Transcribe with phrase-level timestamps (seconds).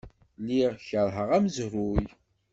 [0.41, 2.03] Lliɣ keṛheɣ amezruy.